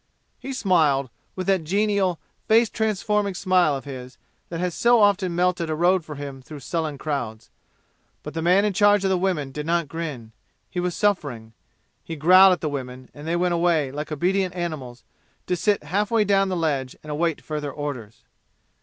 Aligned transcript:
He 0.39 0.51
smiled, 0.51 1.11
with 1.35 1.45
that 1.45 1.63
genial, 1.63 2.19
face 2.47 2.71
transforming 2.71 3.35
smile 3.35 3.75
of 3.75 3.85
his 3.85 4.17
that 4.49 4.59
has 4.59 4.73
so 4.73 4.99
often 4.99 5.35
melted 5.35 5.69
a 5.69 5.75
road 5.75 6.03
for 6.03 6.15
him 6.15 6.41
through 6.41 6.61
sullen 6.61 6.97
crowds. 6.97 7.51
But 8.23 8.33
the 8.33 8.41
man 8.41 8.65
in 8.65 8.73
charge 8.73 9.03
of 9.03 9.11
the 9.11 9.17
women 9.19 9.51
did 9.51 9.67
not 9.67 9.87
grin. 9.87 10.31
He 10.71 10.79
was 10.79 10.95
suffering. 10.95 11.53
He 12.03 12.15
growled 12.15 12.53
at 12.53 12.61
the 12.61 12.67
women, 12.69 13.11
and 13.13 13.27
they 13.27 13.35
went 13.35 13.53
away 13.53 13.91
like 13.91 14.11
obedient 14.11 14.55
animals, 14.55 15.03
to 15.45 15.55
sit 15.55 15.83
half 15.83 16.09
way 16.09 16.23
down 16.23 16.49
the 16.49 16.57
ledge 16.57 16.95
and 17.03 17.11
await 17.11 17.39
further 17.39 17.71
orders. 17.71 18.23